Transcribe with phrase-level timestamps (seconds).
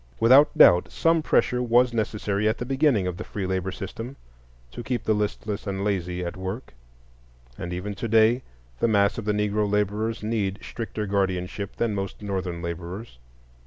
[0.19, 4.15] Without doubt, some pressure was necessary at the beginning of the free labor system
[4.71, 6.73] to keep the listless and lazy at work;
[7.55, 8.41] and even to day
[8.79, 13.19] the mass of the Negro laborers need stricter guardianship than most Northern laborers.